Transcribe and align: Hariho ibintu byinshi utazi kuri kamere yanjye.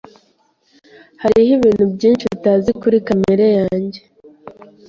Hariho 1.23 1.51
ibintu 1.57 1.85
byinshi 1.95 2.25
utazi 2.35 2.71
kuri 2.81 2.97
kamere 3.07 3.47
yanjye. 3.59 3.99